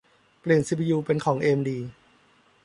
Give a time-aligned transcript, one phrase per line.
[0.41, 1.79] เปลี่ยนซีพียูเป็นของเอเอ็มดี